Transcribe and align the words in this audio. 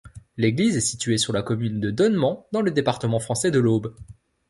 L'église 0.35 0.77
est 0.77 0.81
située 0.81 1.19
sur 1.19 1.31
la 1.31 1.43
commune 1.43 1.79
de 1.79 1.91
Donnement, 1.91 2.47
dans 2.51 2.61
le 2.63 2.71
département 2.71 3.19
français 3.19 3.51
de 3.51 3.59
l'Aube. 3.59 3.93